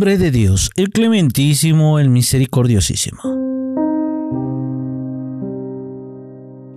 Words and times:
de 0.00 0.30
Dios, 0.30 0.70
el 0.76 0.88
clementísimo, 0.88 1.98
el 1.98 2.08
misericordiosísimo. 2.08 3.20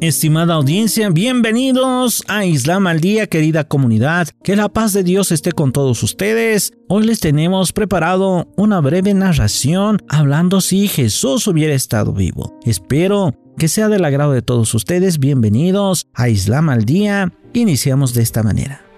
Estimada 0.01 0.55
audiencia, 0.55 1.09
bienvenidos 1.09 2.25
a 2.27 2.43
Islam 2.43 2.87
al 2.87 2.99
Día, 2.99 3.27
querida 3.27 3.63
comunidad. 3.63 4.27
Que 4.43 4.57
la 4.57 4.67
paz 4.67 4.91
de 4.91 5.03
Dios 5.03 5.31
esté 5.31 5.53
con 5.53 5.71
todos 5.71 6.03
ustedes. 6.03 6.73
Hoy 6.89 7.05
les 7.05 7.21
tenemos 7.21 7.71
preparado 7.71 8.49
una 8.57 8.81
breve 8.81 9.13
narración 9.13 10.01
hablando 10.09 10.59
si 10.59 10.89
Jesús 10.89 11.47
hubiera 11.47 11.73
estado 11.73 12.11
vivo. 12.11 12.59
Espero 12.65 13.33
que 13.57 13.69
sea 13.69 13.87
del 13.87 14.03
agrado 14.03 14.33
de 14.33 14.41
todos 14.41 14.73
ustedes. 14.73 15.17
Bienvenidos 15.17 16.07
a 16.13 16.27
Islam 16.27 16.69
al 16.69 16.83
Día. 16.83 17.31
Iniciamos 17.53 18.13
de 18.13 18.23
esta 18.23 18.43
manera. 18.43 18.92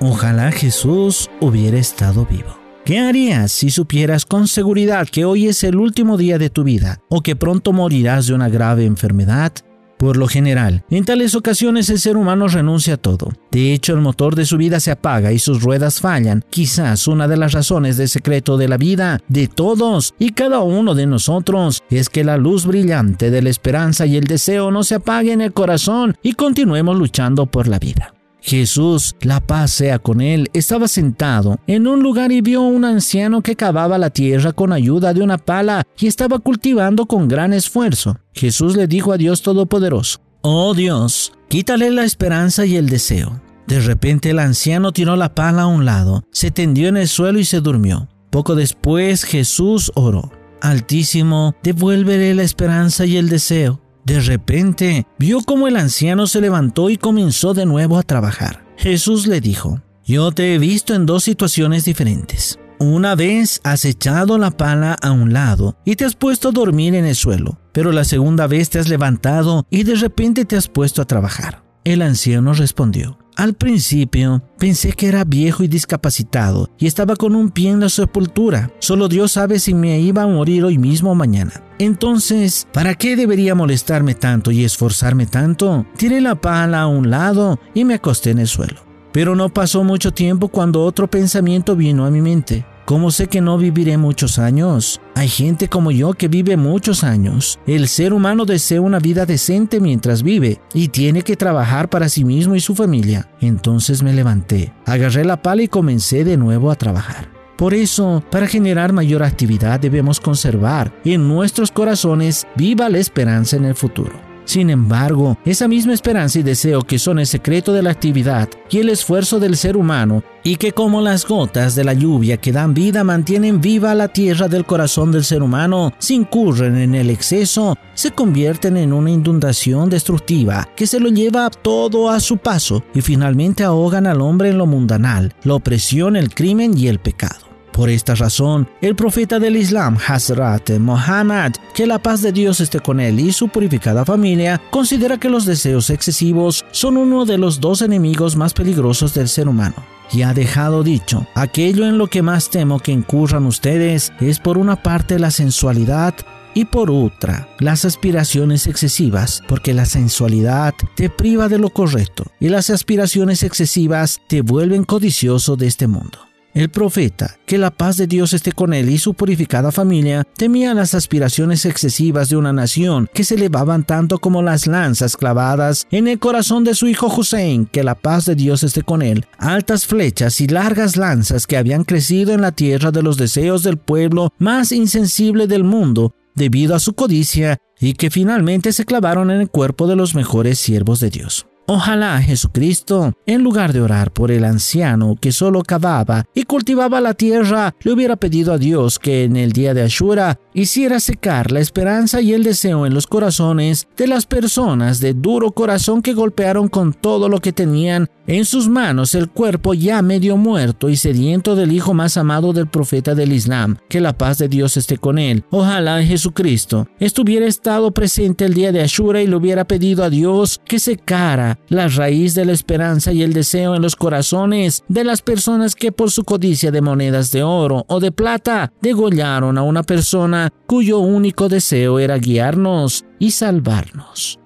Ojalá 0.00 0.52
Jesús 0.52 1.28
hubiera 1.40 1.76
estado 1.76 2.24
vivo. 2.24 2.56
¿Qué 2.84 3.00
harías 3.00 3.50
si 3.50 3.70
supieras 3.70 4.24
con 4.24 4.46
seguridad 4.46 5.08
que 5.08 5.24
hoy 5.24 5.48
es 5.48 5.64
el 5.64 5.74
último 5.74 6.16
día 6.16 6.38
de 6.38 6.50
tu 6.50 6.62
vida 6.62 7.00
o 7.08 7.20
que 7.20 7.34
pronto 7.34 7.72
morirás 7.72 8.28
de 8.28 8.34
una 8.34 8.48
grave 8.48 8.84
enfermedad? 8.84 9.52
Por 9.98 10.16
lo 10.16 10.28
general, 10.28 10.84
en 10.88 11.04
tales 11.04 11.34
ocasiones 11.34 11.90
el 11.90 11.98
ser 11.98 12.16
humano 12.16 12.46
renuncia 12.46 12.94
a 12.94 12.96
todo. 12.96 13.30
De 13.50 13.74
hecho, 13.74 13.92
el 13.92 14.00
motor 14.00 14.36
de 14.36 14.46
su 14.46 14.56
vida 14.56 14.78
se 14.78 14.92
apaga 14.92 15.32
y 15.32 15.40
sus 15.40 15.64
ruedas 15.64 16.00
fallan. 16.00 16.44
Quizás 16.48 17.08
una 17.08 17.26
de 17.26 17.36
las 17.36 17.50
razones 17.50 17.96
del 17.96 18.08
secreto 18.08 18.56
de 18.56 18.68
la 18.68 18.76
vida 18.76 19.20
de 19.26 19.48
todos 19.48 20.14
y 20.20 20.30
cada 20.30 20.60
uno 20.60 20.94
de 20.94 21.06
nosotros 21.06 21.82
es 21.90 22.08
que 22.08 22.22
la 22.22 22.36
luz 22.36 22.66
brillante 22.66 23.32
de 23.32 23.42
la 23.42 23.50
esperanza 23.50 24.06
y 24.06 24.16
el 24.16 24.24
deseo 24.24 24.70
no 24.70 24.84
se 24.84 24.94
apague 24.94 25.32
en 25.32 25.40
el 25.40 25.52
corazón 25.52 26.16
y 26.22 26.34
continuemos 26.34 26.96
luchando 26.96 27.46
por 27.46 27.66
la 27.66 27.80
vida. 27.80 28.14
Jesús, 28.48 29.14
la 29.20 29.40
paz 29.40 29.72
sea 29.72 29.98
con 29.98 30.22
él, 30.22 30.48
estaba 30.54 30.88
sentado 30.88 31.60
en 31.66 31.86
un 31.86 32.02
lugar 32.02 32.32
y 32.32 32.40
vio 32.40 32.62
a 32.62 32.66
un 32.66 32.86
anciano 32.86 33.42
que 33.42 33.56
cavaba 33.56 33.98
la 33.98 34.08
tierra 34.08 34.52
con 34.52 34.72
ayuda 34.72 35.12
de 35.12 35.20
una 35.20 35.36
pala 35.36 35.86
y 35.98 36.06
estaba 36.06 36.38
cultivando 36.38 37.04
con 37.04 37.28
gran 37.28 37.52
esfuerzo. 37.52 38.16
Jesús 38.32 38.74
le 38.74 38.86
dijo 38.86 39.12
a 39.12 39.18
Dios 39.18 39.42
Todopoderoso, 39.42 40.20
Oh 40.40 40.72
Dios, 40.72 41.32
quítale 41.48 41.90
la 41.90 42.04
esperanza 42.04 42.64
y 42.64 42.76
el 42.76 42.88
deseo. 42.88 43.38
De 43.66 43.80
repente 43.80 44.30
el 44.30 44.38
anciano 44.38 44.92
tiró 44.92 45.14
la 45.14 45.34
pala 45.34 45.62
a 45.62 45.66
un 45.66 45.84
lado, 45.84 46.24
se 46.32 46.50
tendió 46.50 46.88
en 46.88 46.96
el 46.96 47.08
suelo 47.08 47.38
y 47.38 47.44
se 47.44 47.60
durmió. 47.60 48.08
Poco 48.30 48.54
después 48.54 49.24
Jesús 49.24 49.92
oró, 49.94 50.32
Altísimo, 50.62 51.54
devuélvele 51.62 52.34
la 52.34 52.44
esperanza 52.44 53.04
y 53.04 53.18
el 53.18 53.28
deseo 53.28 53.82
de 54.08 54.20
repente, 54.20 55.06
vio 55.18 55.42
cómo 55.42 55.68
el 55.68 55.76
anciano 55.76 56.26
se 56.26 56.40
levantó 56.40 56.88
y 56.88 56.96
comenzó 56.96 57.52
de 57.52 57.66
nuevo 57.66 57.98
a 57.98 58.02
trabajar. 58.02 58.64
Jesús 58.78 59.26
le 59.26 59.42
dijo, 59.42 59.82
yo 60.02 60.32
te 60.32 60.54
he 60.54 60.58
visto 60.58 60.94
en 60.94 61.04
dos 61.04 61.24
situaciones 61.24 61.84
diferentes. 61.84 62.58
Una 62.78 63.14
vez 63.14 63.60
has 63.64 63.84
echado 63.84 64.38
la 64.38 64.50
pala 64.50 64.96
a 65.02 65.10
un 65.10 65.34
lado 65.34 65.76
y 65.84 65.96
te 65.96 66.06
has 66.06 66.14
puesto 66.14 66.48
a 66.48 66.52
dormir 66.52 66.94
en 66.94 67.04
el 67.04 67.16
suelo, 67.16 67.60
pero 67.72 67.92
la 67.92 68.04
segunda 68.04 68.46
vez 68.46 68.70
te 68.70 68.78
has 68.78 68.88
levantado 68.88 69.66
y 69.68 69.82
de 69.82 69.96
repente 69.96 70.46
te 70.46 70.56
has 70.56 70.68
puesto 70.68 71.02
a 71.02 71.06
trabajar. 71.06 71.62
El 71.84 72.00
anciano 72.00 72.54
respondió, 72.54 73.18
al 73.38 73.54
principio 73.54 74.42
pensé 74.58 74.92
que 74.92 75.06
era 75.06 75.22
viejo 75.22 75.62
y 75.62 75.68
discapacitado 75.68 76.68
y 76.76 76.88
estaba 76.88 77.14
con 77.14 77.36
un 77.36 77.50
pie 77.50 77.70
en 77.70 77.78
la 77.78 77.88
sepultura. 77.88 78.72
Solo 78.80 79.06
Dios 79.06 79.30
sabe 79.30 79.60
si 79.60 79.74
me 79.74 80.00
iba 80.00 80.22
a 80.22 80.26
morir 80.26 80.64
hoy 80.64 80.76
mismo 80.76 81.12
o 81.12 81.14
mañana. 81.14 81.52
Entonces, 81.78 82.66
¿para 82.72 82.96
qué 82.96 83.14
debería 83.14 83.54
molestarme 83.54 84.16
tanto 84.16 84.50
y 84.50 84.64
esforzarme 84.64 85.26
tanto? 85.26 85.86
Tiré 85.96 86.20
la 86.20 86.34
pala 86.34 86.80
a 86.80 86.86
un 86.88 87.10
lado 87.10 87.60
y 87.74 87.84
me 87.84 87.94
acosté 87.94 88.30
en 88.30 88.40
el 88.40 88.48
suelo. 88.48 88.80
Pero 89.12 89.36
no 89.36 89.50
pasó 89.50 89.84
mucho 89.84 90.10
tiempo 90.10 90.48
cuando 90.48 90.82
otro 90.82 91.08
pensamiento 91.08 91.76
vino 91.76 92.06
a 92.06 92.10
mi 92.10 92.20
mente. 92.20 92.66
¿Cómo 92.88 93.10
sé 93.10 93.26
que 93.26 93.42
no 93.42 93.58
viviré 93.58 93.98
muchos 93.98 94.38
años? 94.38 94.98
Hay 95.14 95.28
gente 95.28 95.68
como 95.68 95.90
yo 95.90 96.14
que 96.14 96.26
vive 96.26 96.56
muchos 96.56 97.04
años. 97.04 97.58
El 97.66 97.86
ser 97.86 98.14
humano 98.14 98.46
desea 98.46 98.80
una 98.80 98.98
vida 98.98 99.26
decente 99.26 99.78
mientras 99.78 100.22
vive 100.22 100.62
y 100.72 100.88
tiene 100.88 101.20
que 101.20 101.36
trabajar 101.36 101.90
para 101.90 102.08
sí 102.08 102.24
mismo 102.24 102.54
y 102.54 102.60
su 102.60 102.74
familia. 102.74 103.28
Entonces 103.42 104.02
me 104.02 104.14
levanté, 104.14 104.72
agarré 104.86 105.26
la 105.26 105.42
pala 105.42 105.64
y 105.64 105.68
comencé 105.68 106.24
de 106.24 106.38
nuevo 106.38 106.70
a 106.70 106.76
trabajar. 106.76 107.30
Por 107.58 107.74
eso, 107.74 108.24
para 108.30 108.46
generar 108.46 108.94
mayor 108.94 109.22
actividad 109.22 109.78
debemos 109.78 110.18
conservar 110.18 110.90
en 111.04 111.28
nuestros 111.28 111.70
corazones 111.70 112.46
viva 112.56 112.88
la 112.88 113.00
esperanza 113.00 113.56
en 113.56 113.66
el 113.66 113.74
futuro. 113.74 114.27
Sin 114.48 114.70
embargo, 114.70 115.36
esa 115.44 115.68
misma 115.68 115.92
esperanza 115.92 116.38
y 116.38 116.42
deseo 116.42 116.80
que 116.80 116.98
son 116.98 117.18
el 117.18 117.26
secreto 117.26 117.74
de 117.74 117.82
la 117.82 117.90
actividad 117.90 118.48
y 118.70 118.78
el 118.78 118.88
esfuerzo 118.88 119.38
del 119.38 119.58
ser 119.58 119.76
humano, 119.76 120.24
y 120.42 120.56
que 120.56 120.72
como 120.72 121.02
las 121.02 121.26
gotas 121.26 121.74
de 121.74 121.84
la 121.84 121.92
lluvia 121.92 122.38
que 122.38 122.50
dan 122.50 122.72
vida 122.72 123.04
mantienen 123.04 123.60
viva 123.60 123.94
la 123.94 124.08
tierra 124.08 124.48
del 124.48 124.64
corazón 124.64 125.12
del 125.12 125.24
ser 125.24 125.42
humano, 125.42 125.92
si 125.98 126.14
incurren 126.14 126.78
en 126.78 126.94
el 126.94 127.10
exceso, 127.10 127.76
se 127.92 128.12
convierten 128.12 128.78
en 128.78 128.94
una 128.94 129.10
inundación 129.10 129.90
destructiva 129.90 130.66
que 130.74 130.86
se 130.86 130.98
lo 130.98 131.10
lleva 131.10 131.50
todo 131.50 132.08
a 132.08 132.18
su 132.18 132.38
paso 132.38 132.82
y 132.94 133.02
finalmente 133.02 133.64
ahogan 133.64 134.06
al 134.06 134.22
hombre 134.22 134.48
en 134.48 134.56
lo 134.56 134.64
mundanal, 134.64 135.34
la 135.44 135.56
opresión, 135.56 136.16
el 136.16 136.32
crimen 136.32 136.74
y 136.74 136.88
el 136.88 137.00
pecado. 137.00 137.47
Por 137.78 137.90
esta 137.90 138.16
razón, 138.16 138.68
el 138.80 138.96
profeta 138.96 139.38
del 139.38 139.54
Islam, 139.54 139.96
Hazrat 140.04 140.68
Muhammad, 140.80 141.52
que 141.74 141.86
la 141.86 142.00
paz 142.00 142.22
de 142.22 142.32
Dios 142.32 142.58
esté 142.58 142.80
con 142.80 142.98
él 142.98 143.20
y 143.20 143.30
su 143.30 143.46
purificada 143.50 144.04
familia, 144.04 144.60
considera 144.72 145.16
que 145.18 145.30
los 145.30 145.46
deseos 145.46 145.88
excesivos 145.90 146.64
son 146.72 146.96
uno 146.96 147.24
de 147.24 147.38
los 147.38 147.60
dos 147.60 147.82
enemigos 147.82 148.34
más 148.34 148.52
peligrosos 148.52 149.14
del 149.14 149.28
ser 149.28 149.46
humano. 149.46 149.76
Y 150.10 150.22
ha 150.22 150.34
dejado 150.34 150.82
dicho, 150.82 151.28
aquello 151.36 151.86
en 151.86 151.98
lo 151.98 152.08
que 152.08 152.20
más 152.20 152.50
temo 152.50 152.80
que 152.80 152.90
incurran 152.90 153.46
ustedes 153.46 154.12
es 154.18 154.40
por 154.40 154.58
una 154.58 154.82
parte 154.82 155.20
la 155.20 155.30
sensualidad 155.30 156.16
y 156.54 156.64
por 156.64 156.90
otra, 156.90 157.48
las 157.60 157.84
aspiraciones 157.84 158.66
excesivas, 158.66 159.40
porque 159.46 159.72
la 159.72 159.84
sensualidad 159.84 160.74
te 160.96 161.10
priva 161.10 161.48
de 161.48 161.60
lo 161.60 161.70
correcto 161.70 162.24
y 162.40 162.48
las 162.48 162.70
aspiraciones 162.70 163.44
excesivas 163.44 164.20
te 164.26 164.42
vuelven 164.42 164.82
codicioso 164.82 165.54
de 165.54 165.68
este 165.68 165.86
mundo. 165.86 166.27
El 166.58 166.70
profeta, 166.70 167.36
que 167.46 167.56
la 167.56 167.70
paz 167.70 167.96
de 167.98 168.08
Dios 168.08 168.32
esté 168.32 168.50
con 168.50 168.74
él 168.74 168.90
y 168.90 168.98
su 168.98 169.14
purificada 169.14 169.70
familia, 169.70 170.24
temía 170.36 170.74
las 170.74 170.92
aspiraciones 170.92 171.64
excesivas 171.64 172.30
de 172.30 172.36
una 172.36 172.52
nación 172.52 173.08
que 173.14 173.22
se 173.22 173.36
elevaban 173.36 173.84
tanto 173.84 174.18
como 174.18 174.42
las 174.42 174.66
lanzas 174.66 175.16
clavadas 175.16 175.86
en 175.92 176.08
el 176.08 176.18
corazón 176.18 176.64
de 176.64 176.74
su 176.74 176.88
hijo 176.88 177.06
Hussein, 177.16 177.66
que 177.66 177.84
la 177.84 177.94
paz 177.94 178.24
de 178.24 178.34
Dios 178.34 178.64
esté 178.64 178.82
con 178.82 179.02
él, 179.02 179.24
altas 179.38 179.86
flechas 179.86 180.40
y 180.40 180.48
largas 180.48 180.96
lanzas 180.96 181.46
que 181.46 181.56
habían 181.56 181.84
crecido 181.84 182.32
en 182.32 182.40
la 182.40 182.50
tierra 182.50 182.90
de 182.90 183.04
los 183.04 183.16
deseos 183.18 183.62
del 183.62 183.76
pueblo 183.76 184.32
más 184.38 184.72
insensible 184.72 185.46
del 185.46 185.62
mundo 185.62 186.12
debido 186.34 186.74
a 186.74 186.80
su 186.80 186.94
codicia 186.94 187.58
y 187.78 187.92
que 187.92 188.10
finalmente 188.10 188.72
se 188.72 188.84
clavaron 188.84 189.30
en 189.30 189.42
el 189.42 189.48
cuerpo 189.48 189.86
de 189.86 189.94
los 189.94 190.16
mejores 190.16 190.58
siervos 190.58 190.98
de 190.98 191.10
Dios. 191.10 191.46
Ojalá 191.70 192.22
Jesucristo, 192.22 193.12
en 193.26 193.42
lugar 193.42 193.74
de 193.74 193.82
orar 193.82 194.10
por 194.10 194.30
el 194.30 194.44
anciano 194.44 195.16
que 195.20 195.32
solo 195.32 195.62
cavaba 195.62 196.24
y 196.34 196.44
cultivaba 196.44 196.98
la 197.02 197.12
tierra, 197.12 197.74
le 197.82 197.92
hubiera 197.92 198.16
pedido 198.16 198.54
a 198.54 198.58
Dios 198.58 198.98
que 198.98 199.24
en 199.24 199.36
el 199.36 199.52
día 199.52 199.74
de 199.74 199.82
Ashura 199.82 200.40
hiciera 200.54 200.98
secar 200.98 201.52
la 201.52 201.60
esperanza 201.60 202.22
y 202.22 202.32
el 202.32 202.42
deseo 202.42 202.86
en 202.86 202.94
los 202.94 203.06
corazones 203.06 203.86
de 203.98 204.06
las 204.06 204.24
personas 204.24 204.98
de 205.00 205.12
duro 205.12 205.52
corazón 205.52 206.00
que 206.00 206.14
golpearon 206.14 206.68
con 206.68 206.94
todo 206.94 207.28
lo 207.28 207.38
que 207.38 207.52
tenían 207.52 208.08
en 208.26 208.44
sus 208.44 208.68
manos 208.68 209.14
el 209.14 209.28
cuerpo 209.28 209.74
ya 209.74 210.02
medio 210.02 210.36
muerto 210.36 210.88
y 210.88 210.96
sediento 210.96 211.54
del 211.54 211.72
hijo 211.72 211.94
más 211.94 212.16
amado 212.16 212.52
del 212.52 212.66
profeta 212.66 213.14
del 213.14 213.32
Islam. 213.32 213.76
Que 213.88 214.00
la 214.00 214.16
paz 214.16 214.38
de 214.38 214.48
Dios 214.48 214.76
esté 214.76 214.98
con 214.98 215.18
él. 215.18 215.44
Ojalá 215.50 216.02
Jesucristo 216.02 216.88
estuviera 216.98 217.46
estado 217.46 217.90
presente 217.90 218.44
el 218.44 218.54
día 218.54 218.72
de 218.72 218.82
Ashura 218.82 219.22
y 219.22 219.26
le 219.26 219.36
hubiera 219.36 219.66
pedido 219.66 220.04
a 220.04 220.10
Dios 220.10 220.60
que 220.64 220.78
secara 220.78 221.57
la 221.68 221.88
raíz 221.88 222.34
de 222.34 222.44
la 222.44 222.52
esperanza 222.52 223.12
y 223.12 223.22
el 223.22 223.32
deseo 223.32 223.74
en 223.74 223.82
los 223.82 223.96
corazones 223.96 224.84
de 224.88 225.04
las 225.04 225.22
personas 225.22 225.74
que 225.74 225.92
por 225.92 226.10
su 226.10 226.24
codicia 226.24 226.70
de 226.70 226.80
monedas 226.80 227.30
de 227.30 227.42
oro 227.42 227.84
o 227.88 228.00
de 228.00 228.12
plata 228.12 228.72
degollaron 228.80 229.58
a 229.58 229.62
una 229.62 229.82
persona 229.82 230.50
cuyo 230.66 230.98
único 230.98 231.48
deseo 231.48 231.98
era 231.98 232.18
guiarnos 232.18 233.04
y 233.18 233.32
salvarnos. 233.32 234.38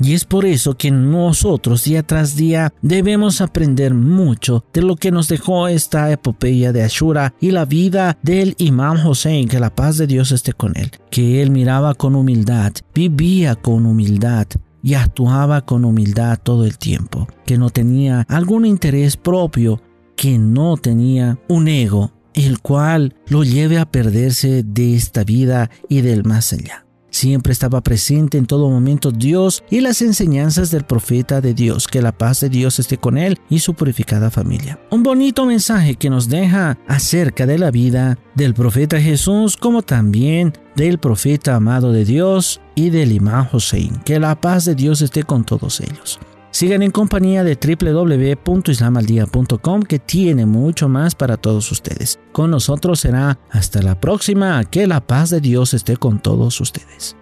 Y 0.00 0.14
es 0.14 0.24
por 0.24 0.44
eso 0.44 0.76
que 0.76 0.90
nosotros 0.90 1.84
día 1.84 2.02
tras 2.02 2.36
día 2.36 2.72
debemos 2.82 3.40
aprender 3.40 3.94
mucho 3.94 4.64
de 4.72 4.82
lo 4.82 4.96
que 4.96 5.10
nos 5.10 5.28
dejó 5.28 5.68
esta 5.68 6.10
epopeya 6.10 6.72
de 6.72 6.82
Ashura 6.82 7.34
y 7.40 7.50
la 7.50 7.64
vida 7.64 8.18
del 8.22 8.54
imam 8.58 9.06
Hossein, 9.06 9.48
que 9.48 9.60
la 9.60 9.74
paz 9.74 9.98
de 9.98 10.06
Dios 10.06 10.32
esté 10.32 10.52
con 10.52 10.76
él, 10.76 10.90
que 11.10 11.42
él 11.42 11.50
miraba 11.50 11.94
con 11.94 12.16
humildad, 12.16 12.72
vivía 12.94 13.54
con 13.54 13.86
humildad, 13.86 14.46
y 14.82 14.94
actuaba 14.94 15.64
con 15.64 15.84
humildad 15.84 16.38
todo 16.42 16.64
el 16.64 16.76
tiempo, 16.76 17.28
que 17.46 17.56
no 17.56 17.70
tenía 17.70 18.26
algún 18.28 18.66
interés 18.66 19.16
propio, 19.16 19.80
que 20.16 20.38
no 20.38 20.76
tenía 20.76 21.38
un 21.48 21.68
ego, 21.68 22.12
el 22.34 22.60
cual 22.60 23.14
lo 23.28 23.44
lleve 23.44 23.78
a 23.78 23.90
perderse 23.90 24.62
de 24.62 24.96
esta 24.96 25.24
vida 25.24 25.70
y 25.88 26.00
del 26.00 26.24
más 26.24 26.52
allá. 26.52 26.86
Siempre 27.12 27.52
estaba 27.52 27.82
presente 27.82 28.38
en 28.38 28.46
todo 28.46 28.70
momento 28.70 29.12
Dios 29.12 29.62
y 29.70 29.80
las 29.80 30.00
enseñanzas 30.00 30.70
del 30.70 30.84
profeta 30.84 31.42
de 31.42 31.52
Dios. 31.52 31.86
Que 31.86 32.00
la 32.00 32.10
paz 32.10 32.40
de 32.40 32.48
Dios 32.48 32.78
esté 32.78 32.96
con 32.96 33.18
él 33.18 33.38
y 33.50 33.60
su 33.60 33.74
purificada 33.74 34.30
familia. 34.30 34.80
Un 34.90 35.02
bonito 35.02 35.44
mensaje 35.44 35.96
que 35.96 36.08
nos 36.08 36.30
deja 36.30 36.78
acerca 36.88 37.46
de 37.46 37.58
la 37.58 37.70
vida 37.70 38.18
del 38.34 38.54
profeta 38.54 38.98
Jesús 38.98 39.58
como 39.58 39.82
también 39.82 40.54
del 40.74 40.98
profeta 40.98 41.54
amado 41.54 41.92
de 41.92 42.06
Dios 42.06 42.62
y 42.74 42.88
del 42.88 43.12
imán 43.12 43.46
Hussein. 43.52 43.98
Que 44.06 44.18
la 44.18 44.40
paz 44.40 44.64
de 44.64 44.74
Dios 44.74 45.02
esté 45.02 45.22
con 45.22 45.44
todos 45.44 45.80
ellos. 45.80 46.18
Sigan 46.52 46.82
en 46.82 46.90
compañía 46.90 47.44
de 47.44 47.56
www.islamaldia.com 47.56 49.82
que 49.82 49.98
tiene 49.98 50.44
mucho 50.44 50.86
más 50.88 51.14
para 51.14 51.38
todos 51.38 51.72
ustedes. 51.72 52.20
Con 52.30 52.50
nosotros 52.50 53.00
será 53.00 53.38
hasta 53.50 53.80
la 53.80 53.98
próxima. 53.98 54.62
Que 54.64 54.86
la 54.86 55.00
paz 55.00 55.30
de 55.30 55.40
Dios 55.40 55.72
esté 55.72 55.96
con 55.96 56.20
todos 56.20 56.60
ustedes. 56.60 57.16